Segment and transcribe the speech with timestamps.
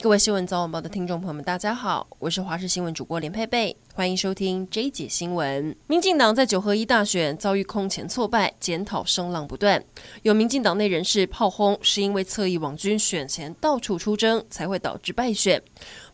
[0.00, 5.74] 各位新闻早晚报的听众朋友们，大家好，我是华视新闻主播连佩佩，欢迎收听 J 姐新闻。
[5.88, 9.82] 民进党在九合一大选遭遇空前挫败，检讨声浪不断。
[10.22, 15.60] 有民进党内人士炮轰，是因为侧翼网军选前到处出征，才会导致败选。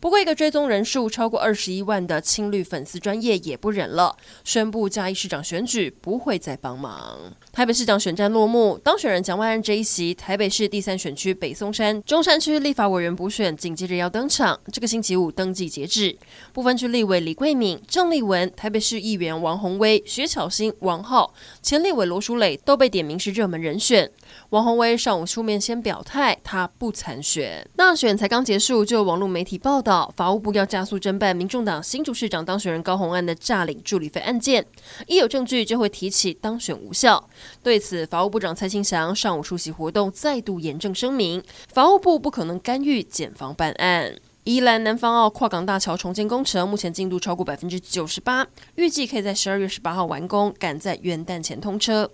[0.00, 7.18] 不过，一个追踪人数超过二十一万的青绿粉丝专业也不忍了，宣布嘉义市长选举不会再帮忙。
[7.53, 16.16] 台北市长选战落幕，当选人蒋万安这一席台北市第三选区北松山、中山区立法委员补选紧接着要登场，这个星期五登记截止。
[16.54, 24.10] 不分区立委李贵敏、郑丽文、台北市议员王宏威、薛巧欣、王浩、前立委罗淑蕾都被点名是热门人选。
[24.50, 27.68] 王宏威上午出面先表态，他不参选。
[27.76, 34.64] 大选才刚结束，就有网络媒体报道，法务部要加速侦办民众党新竹市长当选人高虹安的诈领助理费案件，
[35.06, 37.28] 一有证据就会提起当选无效。
[37.62, 44.16] 对此，法务部长蔡清祥上午出席活动，再度严正声明，法务部不可能干预检方办案。
[44.45, 52.11] 宜兰南方澳跨港大桥重建工程目前进度超过百分之九十八，预计可以在十二月十八号完工，赶在元旦前通车。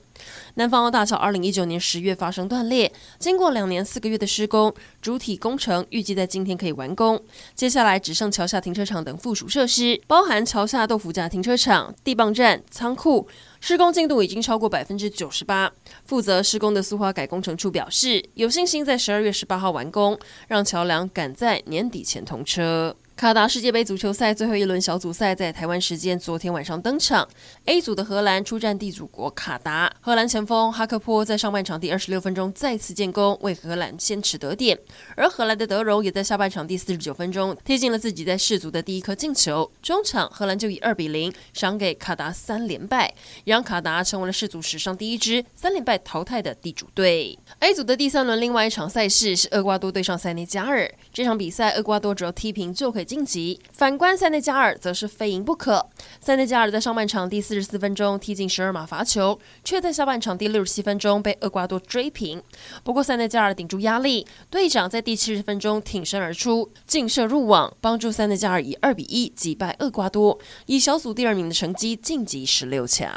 [0.55, 7.23] 南方澳大桥二零一九年十月发生断裂，经过两年四个月的施工，主体工程预计在今天可以完工。
[7.55, 13.29] 接下来只剩桥下停车场等附属设施，包含桥下豆腐架停车场、地磅站、仓库。
[13.61, 15.71] 施工进度已经超过百分之九十八。
[16.07, 22.97] 负责施工的苏花改工程处表示，有信心在十二月十八号完工，让桥梁赶在年底前通车。
[23.21, 27.29] 卡达世界杯足球赛最后一轮小组赛在台湾时间昨天晚上登场。
[27.67, 34.79] A 组的荷兰出战地主国卡达，荷兰前锋哈克波在上半场第二十六分钟再次建功，为荷兰先取得点。
[35.17, 39.71] 而荷兰的德容也在下半场第四十九分钟贴进了自己在世足的第一颗进球。
[39.83, 43.13] 中场荷兰就以二比零赏给卡达三连败，
[43.45, 47.39] 让卡达成为了世足史上第一支三连败淘汰的地主队。
[47.59, 53.10] A 组的第三轮另外一场赛事是厄瓜多对上塞内加尔，这场比赛厄瓜多只要踢平就可以。
[53.11, 53.59] 晋级。
[53.73, 55.85] 反观塞内加尔则是非赢不可。
[56.21, 62.41] 塞内加尔在上半场第四十四分钟踢进十二码罚球，却在下半场第六十七分钟被厄瓜多追平。
[62.85, 73.11] 不过塞内加尔顶住压力，队长在第七十分钟挺身而出，劲射入网，帮助塞内加尔以二比一击败厄瓜多，以小组第二名的成绩晋级十六强。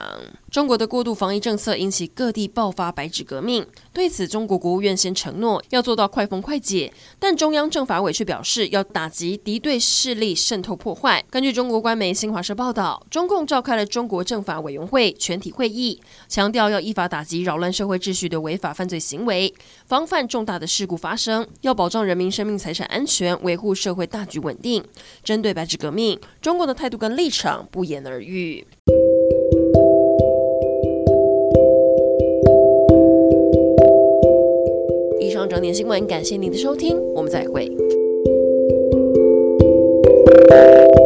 [0.50, 3.64] 中国的过度防疫政策引起各地爆发白纸革命。
[3.92, 11.24] 对此，中国国务院先承诺要做到快封快解，但中央政法委却表示要打击敌对势力渗透破坏。
[11.30, 19.54] 根据中国官媒新华社报道，中共召开了中国政法委员会全体会议，强调要依法打击扰乱社会秩序的违法犯罪行为，
[19.86, 24.84] 防范重大的事故发生，要保障人民生命财产安全，维护社会大局稳定。
[25.24, 28.66] 针对白纸革命，中共的态度跟立场不言而喻。
[35.20, 37.72] 以上整点新闻，感谢您的收听，我们再会。
[40.06, 41.03] Thank you.